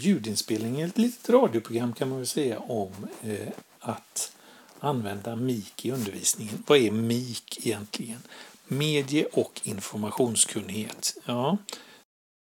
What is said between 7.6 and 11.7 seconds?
egentligen? Medie och informationskunnighet. Ja,